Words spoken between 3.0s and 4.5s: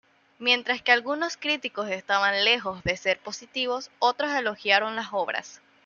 positivos, otros